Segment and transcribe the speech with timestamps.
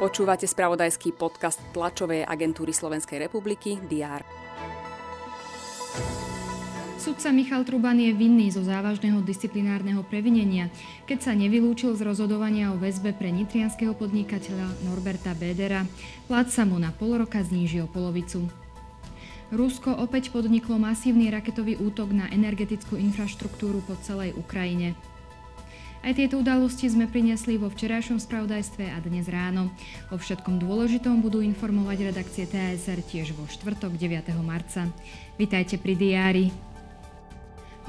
[0.00, 4.24] Počúvate spravodajský podcast tlačovej agentúry Slovenskej republiky DR.
[7.00, 10.72] Sudca Michal Truban je vinný zo závažného disciplinárneho previnenia,
[11.04, 15.84] keď sa nevylúčil z rozhodovania o väzbe pre nitrianského podnikateľa Norberta Bédera.
[16.28, 18.48] Plat sa mu na pol roka zníži o polovicu.
[19.52, 24.96] Rusko opäť podniklo masívny raketový útok na energetickú infraštruktúru po celej Ukrajine.
[26.00, 29.68] Aj tieto udalosti sme priniesli vo včerajšom spravodajstve a dnes ráno.
[30.08, 34.32] O všetkom dôležitom budú informovať redakcie TSR tiež vo štvrtok 9.
[34.40, 34.88] marca.
[35.36, 36.69] Vitajte pri diári.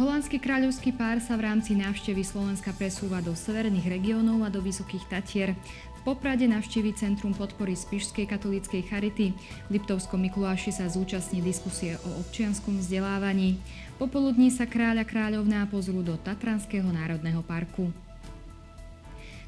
[0.02, 5.06] Holandský kráľovský pár sa v rámci návštevy Slovenska presúva do severných regiónov a do Vysokých
[5.06, 5.54] Tatier.
[5.94, 9.30] V Poprade navštívi Centrum podpory Spišskej katolíckej charity.
[9.70, 13.62] V Liptovskom Mikuláši sa zúčastní diskusie o občianskom vzdelávaní.
[14.02, 17.94] Popoludní sa kráľa kráľovná pozrú do Tatranského národného parku.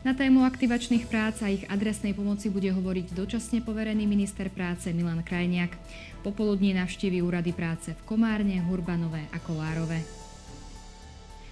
[0.06, 5.26] Na tému aktivačných prác a ich adresnej pomoci bude hovoriť dočasne poverený minister práce Milan
[5.26, 5.74] Krajniak.
[6.22, 10.23] Popoludní navštívi úrady práce v Komárne, Hurbanové a Kolárove.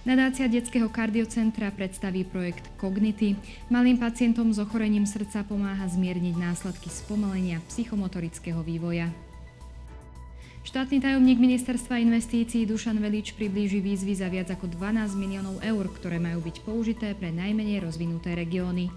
[0.02, 3.38] Nadácia Detského kardiocentra predstaví projekt Cognity.
[3.70, 9.14] Malým pacientom s ochorením srdca pomáha zmierniť následky spomalenia psychomotorického vývoja.
[10.66, 16.18] Štátny tajomník ministerstva investícií Dušan Velič priblíži výzvy za viac ako 12 miliónov eur, ktoré
[16.18, 18.90] majú byť použité pre najmenej rozvinuté regióny.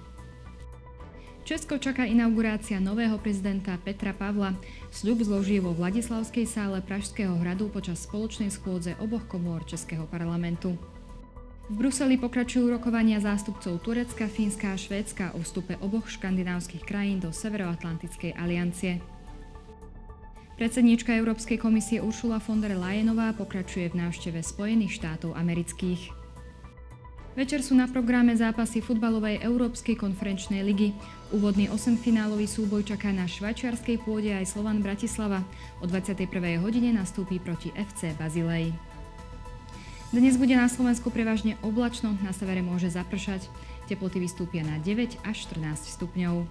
[1.45, 4.58] Česko čaká inaugurácia nového prezidenta Petra Pavla.
[4.89, 10.73] Sľub zloží vo Vladislavskej sále Pražského hradu počas spoločnej schôdze oboch komôr Českého parlamentu.
[11.66, 17.33] V Bruseli pokračujú rokovania zástupcov Turecka, Fínska a Švédska o vstupe oboch škandinávskych krajín do
[17.33, 19.02] Severoatlantickej aliancie.
[20.61, 26.13] Predsedníčka Európskej komisie Uršula von der Leyenová pokračuje v návšteve Spojených štátov amerických.
[27.33, 30.93] Večer sú na programe zápasy futbalovej Európskej konferenčnej ligy.
[31.33, 35.42] Úvodný 8-finálový súboj čaká na švajčiarskej pôde aj Slovan Bratislava.
[35.82, 36.30] O 21.
[36.61, 38.95] hodine nastúpi proti FC Bazilej.
[40.15, 43.52] Dnes bude na Slovensku prevažne oblačno, na severe môže zapršať.
[43.92, 46.48] Teploty vystúpia na 9 až 14 stupňov.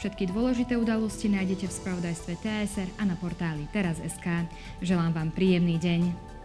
[0.00, 4.48] Všetky dôležité udalosti nájdete v spravodajstve TSR a na portáli teraz.sk.
[4.80, 6.39] Želám vám príjemný deň.